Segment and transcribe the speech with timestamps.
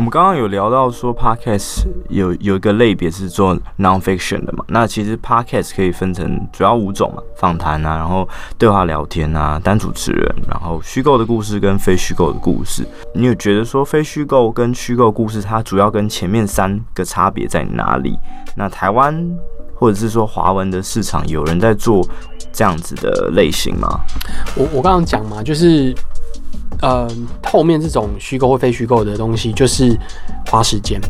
[0.00, 4.64] 我们刚刚有聊到说，Podcast 有有一个类别是做 nonfiction 的嘛？
[4.68, 8.26] 那其实 Podcast 可以分成主要五种嘛，访谈啊，然后
[8.56, 12.82] 对话聊天啊，单主持人，然后虚构的故事跟非虚构的故事。
[13.14, 18.18] 你有觉得说非虚构跟虚构故事它主要跟前面三个差别在哪里？
[18.56, 19.14] 那台湾
[19.74, 22.02] 或者是说华文的市场有人在做
[22.50, 24.00] 这样子的类型吗？
[24.56, 25.94] 我我刚刚讲嘛，就是。
[26.82, 27.08] 呃，
[27.44, 29.98] 后面这种虚构或非虚构的东西，就是
[30.46, 31.00] 花时间，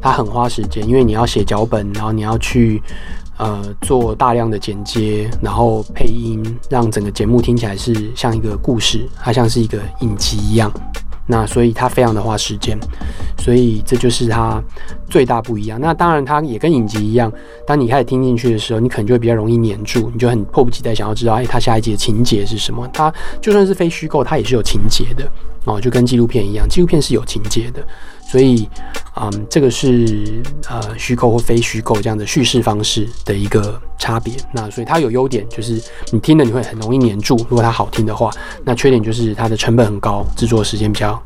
[0.00, 2.82] 它很花时间，因为你要写脚本，然后你要去
[3.36, 10.72] 呃做大量的剪接，然后配音，让整个节目听起来是像一个故事，它像是一个影集一样。
[11.30, 12.76] 那所以它非常的花时间，
[13.38, 14.60] 所以这就是它
[15.10, 15.78] 最大不一样。
[15.80, 17.30] 那当然，它也跟影集一样，
[17.66, 22.88] 当你开始听进去的时候，你可能就会比较容易黏住，你就很迫不及待想要知道，哎，它下一集的情节是什么？
[22.92, 25.30] 它就算是非虚构，它也是有情节的
[25.64, 27.86] 哦，就跟纪录片一样，纪录片是有情节的。
[28.30, 28.68] 所以，
[29.16, 34.34] 嗯，这个是呃虚构或非虚构这样的叙事方式的一个差别。
[34.52, 38.30] 那所以它有优点，就是你听了你会很容易黏住，如果它好听的话。
[38.64, 41.18] 那缺点就是它的成本很高，制作时间比较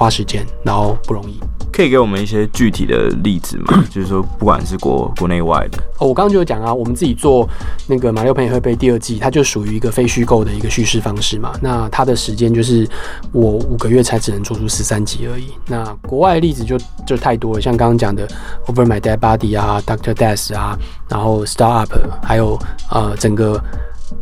[0.00, 1.38] 花时间，然后不容易。
[1.70, 3.84] 可以给我们一些具体的例子吗？
[3.92, 7.46] 就是说，不管是国国内外的哦，我刚刚就有讲啊，我们自己做
[7.86, 11.52] 那个《马六朋友会背》第二季，它就属于一个非虚构的一个叙事方式嘛。
[11.60, 12.88] 那它的时间就是
[13.30, 15.52] 我五个月才只能做出十三集而已。
[15.66, 18.26] 那国外的例子就就太多了，像刚刚讲的
[18.66, 20.78] 《Over My Dead Body》啊，《Doctor Death》啊，
[21.10, 21.92] 然后《Start Up》，
[22.26, 22.58] 还有
[22.90, 23.62] 呃整个。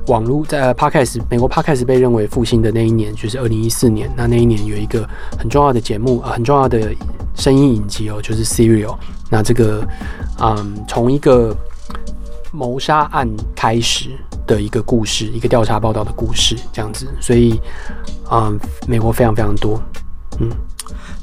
[0.07, 4.11] 网络在、呃、Podcast 美国 Podcast 被认为复兴的那一年就是二零一四年。
[4.17, 5.09] 那那一年有一个
[5.39, 6.95] 很重要的节目，呃，很重要的
[7.35, 8.97] 声音影集哦，就是 Serial。
[9.31, 9.87] 那这个，
[10.41, 11.55] 嗯，从一个
[12.53, 14.11] 谋杀案开始
[14.47, 17.07] 的一个故事，一个调查报道的故事，这样子。
[17.21, 17.61] 所以，
[18.31, 19.81] 嗯，美国非常非常多，
[20.41, 20.51] 嗯。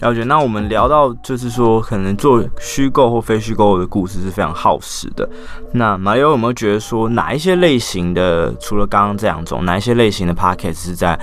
[0.01, 5.27] 了解，那我们聊到就是说，可能做虚构或非虚构的故事是非常耗时的。
[5.73, 11.19] 那马友有没有觉得说，哪一些类型的，除了刚刚这两种，哪一些类型的 podcast 是在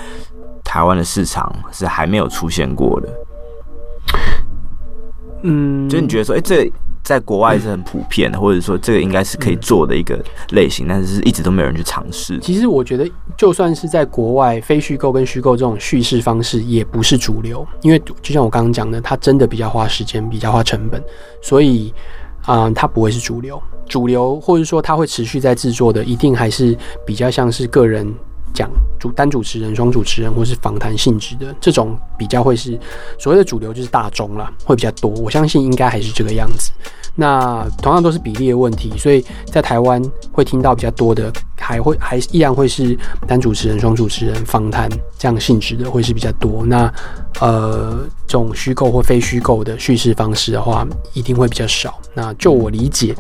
[0.65, 3.09] 台湾的市场是还没有出现过的？
[5.43, 6.73] 嗯，就你觉得说，哎、欸，这。
[7.03, 10.19] 在国外是很普遍的，或者说这个应该是可以做的一个
[10.53, 12.39] 类型，但是一直都没有人去尝试。
[12.39, 21.03] 其实我觉得，就算是在国外，非虚构跟虚构这种叙事方式也不是主流，因为就像我刚刚讲的，它真的比较花时间，比较花成本，
[21.41, 21.93] 所以
[22.45, 23.61] 啊、它不会是主流。
[23.89, 28.07] 主流或者说它会持续在制作的，一定还是比较像是个人
[28.55, 32.79] 讲主单主持人、双主持人或是访谈性质的这种，比较会是
[33.19, 35.11] 所谓的主流，就是大众啦，会比较多。
[35.11, 36.71] 我相信应该还是这个样子。
[37.15, 40.03] 那同样都是比例的问题，所以在台湾
[40.33, 44.89] 会听到比较多的，还会还依然会是单主持人、双主持人访谈
[45.19, 46.65] 这样性质的会是比较多。
[46.65, 46.91] 那
[47.39, 51.99] 呃，这种虚构或非虚构的叙事方式的话，一定会比较少。
[52.15, 53.15] 那就我理解，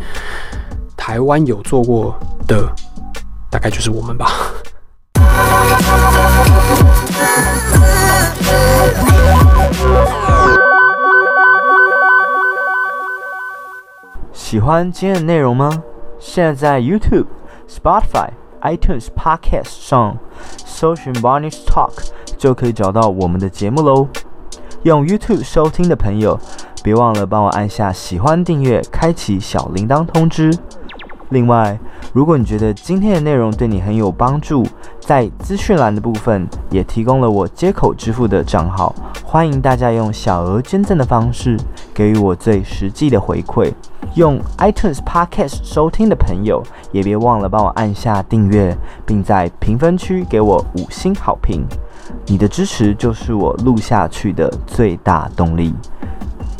[0.96, 2.66] 台湾有做过的，
[3.50, 4.26] 大概就是我们吧。
[14.52, 15.82] 喜欢今天的内容吗？
[16.18, 17.24] 现在在 YouTube、
[17.66, 18.28] Spotify、
[18.60, 24.06] iTunes Podcast 上搜寻 Barney's Talk 就可以找到我们的节目喽。
[24.82, 26.38] 用 YouTube 收听的朋友，
[26.84, 30.52] 别忘了帮我按下喜欢、订阅、开启小铃铛通知。
[31.30, 31.78] 另外，
[32.12, 34.66] 如果你觉得今天的内容对你很有帮助，
[35.00, 41.56] 在资讯栏的部分也提供了我接口支付的账号，欢迎大家用小额捐赠的方式
[41.94, 43.72] 给予我最实际的回馈。
[44.14, 48.76] 用 iTunes Podcast 收听的朋友，也别忘了帮我按下订阅，
[49.06, 51.66] 并在评分区给我五星好评。
[52.26, 55.74] 你的支持就是我录下去的最大动力。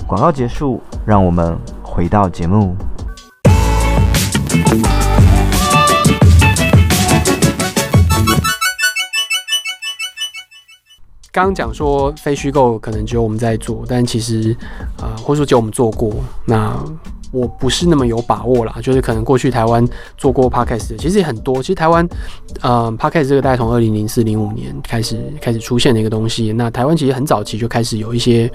[0.06, 2.74] 广告结束，让我们回到节目。
[11.30, 14.54] 刚刚讲说非虚构可能只有我们在做，但其实，
[14.98, 16.12] 呃，或者说只有我们做过。
[16.44, 16.76] 那
[17.32, 19.84] 我不是那么有把握啦，就是可能过去台湾
[20.16, 21.60] 做过 podcast 的，其实也很多。
[21.60, 22.08] 其实台湾，
[22.60, 26.52] 呃，podcast 这个大概从二零零四零五年开始开始出现的一个东西。
[26.52, 28.48] 那台湾其实很早期就开始有一些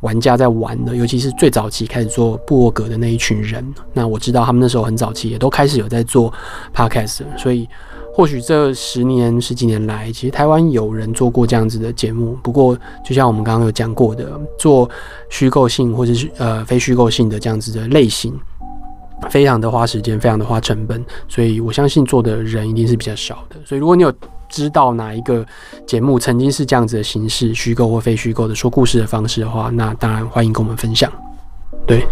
[0.00, 3.64] 玩家在玩的，尤其是最早期开始做布洛格的那一群人。
[3.94, 6.32] 那我知道他们那时候很早期也都开始有在做
[6.74, 7.68] podcast，所以。
[8.16, 12.34] 或许这十年十几年来，其实台湾有人做过这样子的节目。
[12.42, 12.74] 不过，
[13.04, 14.88] 就像我们刚刚有讲过的，做
[15.28, 18.32] 虚构性或者是呃非虚构性的这样子的类型，
[19.28, 21.04] 非常的花时间，非常的花成本。
[21.28, 23.56] 所以我相信做的人一定是比较少的。
[23.66, 24.10] 所以如果你有
[24.48, 25.44] 知道哪一个
[25.86, 31.12] 节目曾经是这样子的形式，虚构或非虚构的说故事的方式的话，那当然欢迎跟我们分享。
[31.86, 32.02] 对，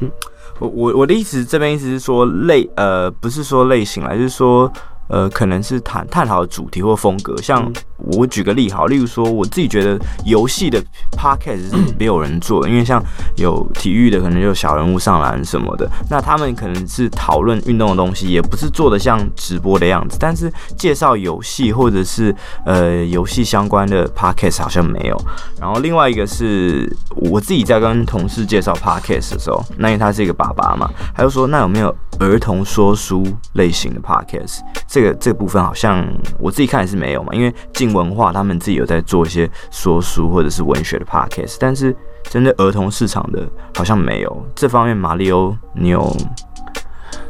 [0.00, 0.10] 嗯，
[0.58, 4.70] 我我我的意思这边意思是说类呃不是说类型啦，就是说。
[5.08, 10.82] 呃，可能是探探讨的主题或风格，像我举个例好，例如说我自己觉得游戏的
[11.16, 13.02] podcast 是没有人做的，因为像
[13.36, 22.34] 有体育的，可能就小人物上篮什么的，那他们可能是讨论运动的东西，也不是做的像直播的样子，但是介绍游戏或者是
[22.64, 25.16] 呃游戏相关的 podcast 好像没有。
[25.60, 34.60] 然后另外一个是我自己在跟同事介绍 podcast 的时候，那因为他是一个爸爸嘛，他就说那有没有儿童说书类型的 podcast？
[34.86, 36.06] 这个这个部分好像
[36.38, 37.52] 我自己看也是没有嘛，因为
[37.86, 41.94] 镜文化他们自己有在做一些说书或者是文学的 podcast，但是
[42.24, 44.46] 针对儿童市场的好像没有。
[44.54, 46.14] 这方面，马里欧你有？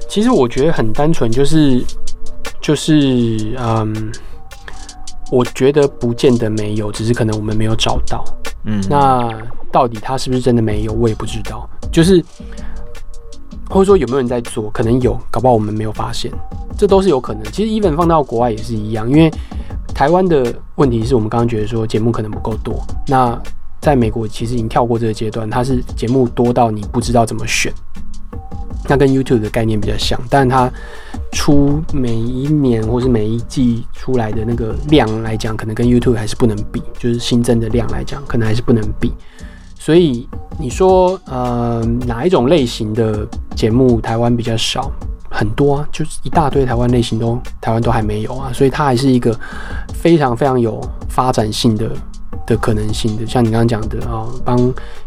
[0.09, 1.85] 其实我觉得很单纯，就是
[2.61, 4.13] 就是嗯，
[5.31, 8.25] 我觉得不见得没有，只是可能我们没有找到。
[8.65, 9.31] 嗯，那
[9.71, 11.69] 到底他是不是真的没有，我也不知道。
[11.93, 12.25] 就是。
[13.69, 14.71] 或者说有没有人在做？
[14.71, 16.31] 可能有，搞不好我们没有发现，
[16.79, 17.43] 这都是有可能。
[17.51, 19.29] 其实 even 放到国外也是一样，因为
[19.97, 22.85] 台湾的问题是我们刚刚觉得说节目可能不够多。
[23.07, 23.41] 那
[23.81, 27.73] 在美国其实已经跳过这个阶段，它是节目多到你不知道怎么选。
[28.87, 30.71] 那跟 YouTube 的概念比较像，但它
[31.33, 39.15] 出每一年或是每一季出来的那个量来讲，可能跟 YouTube 还是不能比，就是新增的量来讲，可能还是不能比。
[39.79, 40.29] 所以
[40.61, 44.93] 你说，呃，哪一种类型的节目台湾比较少？
[45.29, 49.39] 很多啊，就是一大堆台湾类型都台湾都还没有啊，所以它还是一个
[50.01, 51.91] 非常非常有发展性的
[52.47, 53.27] 的可能性的。
[53.27, 54.57] 像你刚刚讲的啊，帮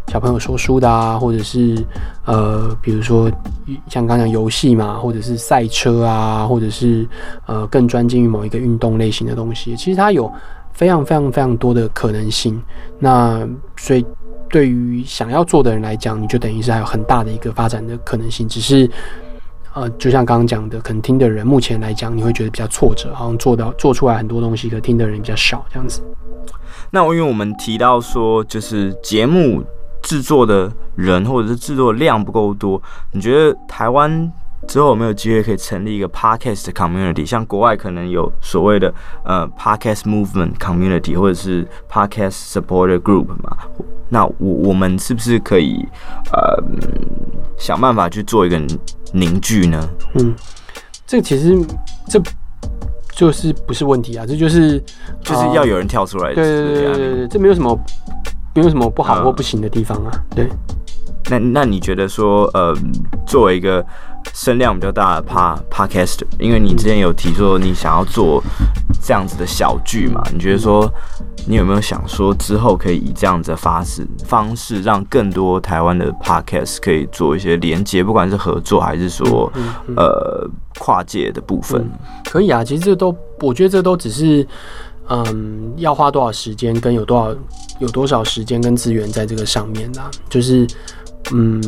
[0.08, 1.84] 小朋友说书的啊，或者是
[2.26, 3.30] 呃，比如说
[3.88, 7.08] 像刚刚讲游戏嘛，或者是赛车啊，或者是
[7.46, 10.30] 呃更专精于某一个运动类型的东西，其实它有
[10.72, 12.60] 非常非常非常多的可能性。
[12.98, 14.04] 那所以。
[14.52, 18.48] 对于想要做的人来讲，你就等于是还有很大的一个发展的可能性。
[18.48, 18.90] 只是，
[19.74, 26.02] 呃，就像刚刚讲的，可能听的人目前来讲，你会觉得比较挫折，好像做到做出来很多东西，可听的人比较少这样子。
[26.90, 29.62] 那因为我们提到说，就是节目
[30.02, 32.80] 制作的人或者是制作量不够多，
[33.12, 34.32] 你觉得台湾？
[34.68, 37.24] 之后有没有机会可以成立一个 podcast community？
[37.24, 38.92] 像国外可能有所谓的
[39.24, 43.56] 呃 podcast movement community，或者是 podcast supporter group 嘛？
[44.10, 45.82] 那我我们是不是可以
[46.32, 46.62] 呃
[47.56, 48.60] 想办法去做一个
[49.12, 49.88] 凝聚呢？
[50.14, 50.34] 嗯，
[51.06, 51.56] 这其实
[52.08, 52.20] 这
[53.12, 54.78] 就是不是问题啊，这就是
[55.22, 56.34] 就是要有人跳出来。
[56.34, 57.78] 对对对对对，这没有什么
[58.54, 60.10] 没有什么不好或不行的地方啊。
[60.34, 60.48] 对。
[61.30, 62.74] 那那你觉得说呃
[63.26, 63.84] 作为一个
[64.34, 65.26] 声量比较大的
[65.70, 68.42] Podcast，因为你之前有提说你想要做
[69.02, 70.22] 这样子的小剧嘛？
[70.32, 70.90] 你觉得说
[71.46, 79.52] 你有没有想说之后可以以这样子的方式方式，让更多台湾的 Podcast 可以做一些连接，不管是合作还是说
[79.96, 81.90] 呃跨界的部分？
[82.24, 84.46] 可以啊，其实这都我觉得这都只是
[85.08, 87.34] 嗯要花多少时间跟有多少
[87.78, 90.66] 有多少时间跟资源在这个上面啊，就是。
[91.32, 91.62] 嗯，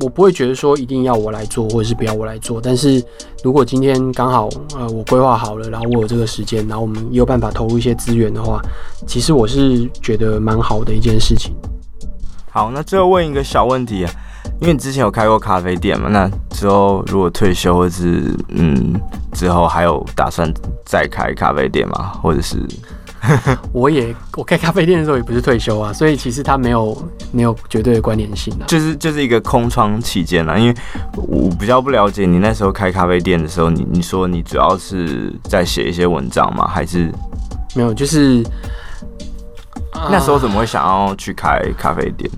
[0.00, 2.60] 我不会觉得说一定要我来做，或者是不要我来做。
[2.60, 3.02] 但是
[3.44, 8.60] 如果今天刚好呃我规划好了，然后我有这个时间，然后我们也有办法投入一些资源的话，
[9.06, 11.54] 其实我是觉得蛮好的一件事情。
[12.50, 14.10] 好，那最后问一个小问题啊，
[14.60, 18.94] 因为你之前有开过咖啡店嘛，那之后如果退休或是嗯
[19.32, 20.50] 之后还有打算
[20.86, 22.12] 再开咖啡店吗？
[22.22, 22.56] 或者是？
[23.72, 30.74] 我也我开咖啡店的时候也不是退休啊，所以其实它没有没有绝对的关联性啊，就是就是一个空窗期间啊，因为
[31.14, 36.66] 我比较不了解你那时候开咖啡店的时候，你你说你主要是在写一些文章吗？
[36.66, 37.12] 还是
[37.76, 37.94] 没有？
[37.94, 38.42] 就是
[40.10, 42.28] 那时候怎么会想要去开咖啡店？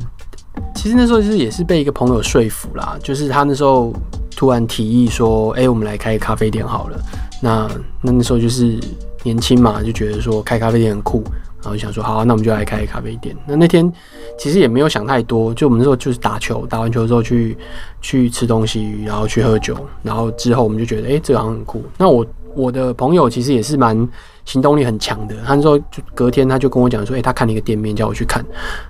[0.75, 3.91] 其实那时候就是也是被一个朋友说服啦，就是他那时候
[4.37, 6.99] 突然提议说：“哎，我们来开咖啡店好了。”
[7.41, 7.67] 那
[8.03, 8.79] 那那时候就是。
[9.25, 11.25] 年轻嘛，就觉得说开咖啡店很酷，
[11.61, 13.35] 然后就想说好，那我们就来开咖啡店。
[13.47, 13.93] 那那天
[14.39, 17.57] 其实也没有想太多，就我们那时候就是打球，打完球之后去
[18.01, 21.83] 去吃东西，然后去喝酒，然后之后我们就觉得，哎、这个好像很酷。
[21.97, 23.97] 那我我的朋友其实也是蛮
[24.45, 28.45] 行动力很强的，他那时候就隔天他就跟我讲说，哎、他看了一个店面，叫我去看，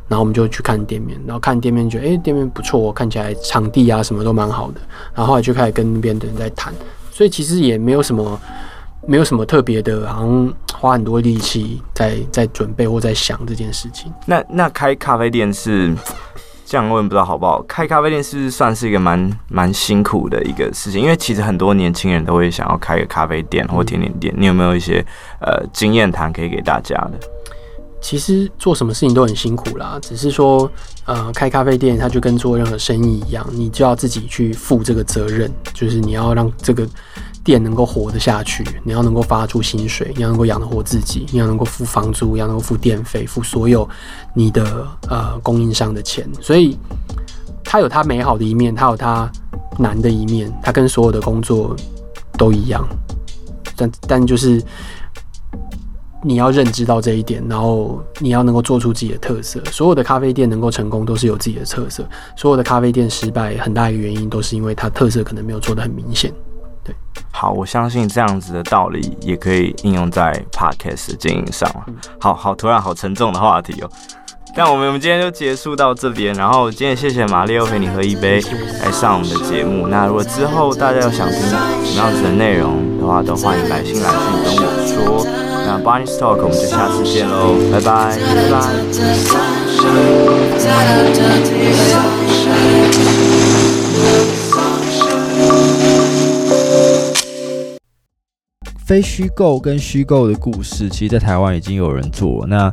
[0.08, 4.80] 然后我们就去看店面，然后看店面觉得，哎、店面不错，看起来场地啊什么都蛮好的，
[5.14, 6.74] 然后后来就开始跟那边的人在谈，
[7.12, 8.40] 所以其实也没有什么。
[9.06, 14.12] 没有什么特别的，好像花很多力气在在准备或在想这件事情。
[14.26, 15.94] 那那开咖啡店是
[16.64, 17.62] 这样问不知道好不好？
[17.68, 21.00] 开咖啡店是不是算是一个蛮蛮辛苦的一个事情？
[21.00, 24.34] 因为其实很多年轻人都会想要开个咖啡店或甜点店。
[24.38, 25.04] 你有没有一些
[25.40, 27.12] 呃经验谈可以给大家的？
[28.00, 30.70] 其实做什么事情都很辛苦啦，只是说
[31.04, 36.88] 呃开咖啡店，它就跟做任何生意一样，你就要自己去负这个责任，就是你要让这个。
[37.44, 43.86] 店能够活得下去，你要能够发出薪水，你要能够养得活自己，你要能够付房租，要能够付电费，付所有
[44.32, 46.26] 你的呃供应商的钱。
[46.40, 46.78] 所以
[47.62, 49.30] 它有它美好的一面，它有它
[49.78, 51.76] 难的一面，它跟所有的工作
[52.38, 52.82] 都一样。
[53.76, 54.62] 但但就是
[56.22, 59.62] 你要认知到这一点，然后你要能够做出自己的特色。
[59.66, 62.04] 所有的咖啡店能够成功，都是有自己的特色；
[62.36, 66.32] 所有的咖啡店失败，很大一个原因都是因为它特色可能没有做得很明显。
[66.84, 66.94] 对，
[67.32, 71.68] 好，我相信这样子的道理也可以应用在 podcast 的经营上。
[72.20, 73.90] 好好，突然好沉重的话题哦。
[74.56, 78.40] 但我们我们今天就结束到这边，然后今天谢谢玛丽欧陪你喝一杯
[78.80, 79.88] 来上我们的节目。
[79.88, 85.26] 那如果之后大家有想听什么样子的内容的话，都欢迎来信来信跟我说。
[85.66, 88.48] 那 Barney's Talk 我们就下次见喽，拜拜，拜
[94.38, 94.43] 拜。
[98.94, 102.46] 非虚构跟虚构的故事，其实，在台湾已经有人做。
[102.46, 102.72] 那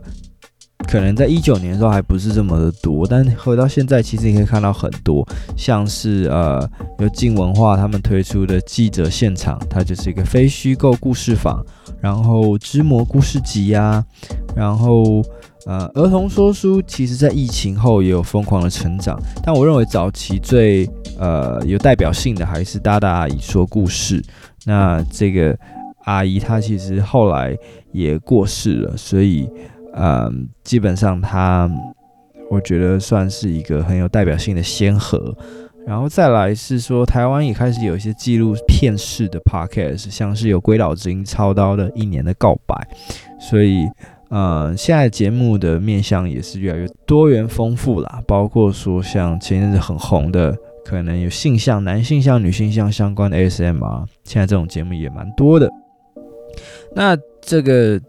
[0.87, 11.59] 可能在一九年的时候还不是这么的多，但回到现在，其实你可以看到很多，像是呃，由静文化他们推出的记者现场，它就是一个非虚构故事坊。
[11.99, 14.05] 然后织模故事集呀、啊，
[14.55, 15.23] 然后
[15.65, 19.19] 呃，儿童说书，其实在疫情后也有疯狂的成长。
[19.43, 20.87] 但我认为早期最
[21.17, 24.23] 呃有代表性的还是大大阿姨说故事。
[24.67, 25.57] 那这个。
[26.11, 27.57] 阿姨她其实后来
[27.91, 29.49] 也过世了，所以，
[29.95, 31.69] 嗯，基本上她，
[32.49, 35.35] 我觉得算是一个很有代表性的先河。
[35.87, 42.75] 然后再来是说，台湾也开始有一些纪录片式的 podcast，像是有《鬼岛之音》、操刀的一年的告白，
[43.39, 43.87] 所以，
[44.29, 55.67] 嗯，现在节目的面向也是越来越多元丰富啦，包括说像前阵子很红的，可能有性向、男性向、女性向相关的 ASMR，现在这种节目也蛮多的。
[56.93, 57.99] 那这个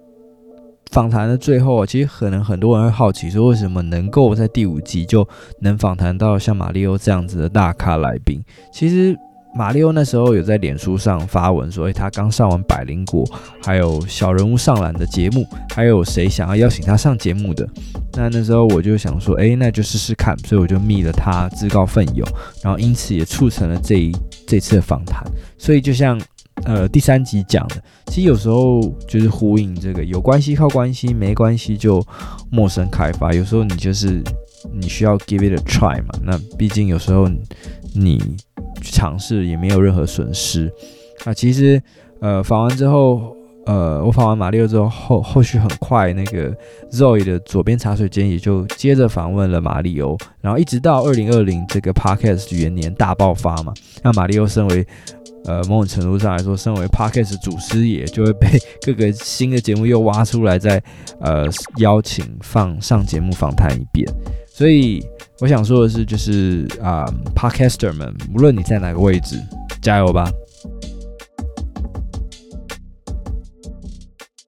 [0.91, 5.27] 访谈的最后，其实可能很多人会好奇说，为什么能够在第五集就
[5.61, 8.43] 能访谈到像马里欧这样子的大咖来宾？
[8.73, 9.17] 其实
[9.55, 13.25] 马里欧那时候有在脸书上发文说，诶，他刚上完百灵果，
[13.65, 17.67] 还有小人物上篮的节目，还有谁想要邀请他上节目的？
[18.15, 22.27] 那那时候我就想说，诶，那就试试看，所以我就密了他，自告奋勇，
[22.63, 24.13] 然后因此也促成了这一
[24.47, 25.25] 这次的访谈。
[25.57, 26.21] 所以就像。
[26.65, 32.05] 呃，第三集讲的，其实有时候就是呼应这个，有关系靠关系，没关系就
[32.51, 33.33] 陌生开发。
[33.33, 34.23] 有时候你就是
[34.73, 37.29] 你需要 give it a try 嘛，那毕竟有时候
[37.95, 38.19] 你
[38.81, 40.73] 去尝试也没有任何损失。
[41.25, 41.83] 那其实
[42.21, 46.57] 呃访完之后，呃我访完马力欧之后，后后续很快那个
[46.93, 54.87] Zoe 的左边茶水间也就接着访问了马里欧，然后一直到二零二零这个 Podcast 元年大爆发嘛，那马里欧身为
[55.45, 58.49] 呃，某种程度上来说，身为 Podcast 祖师爷，就会被
[58.87, 60.83] 各个新的节目又挖出来，再
[61.21, 61.47] 呃
[61.79, 64.09] 邀请放上节目访谈一遍。
[64.47, 65.05] 所以
[65.41, 69.37] 我想说的是，就是啊，，Podcaster 们，无论你在哪个位置，
[69.81, 70.31] 加油吧！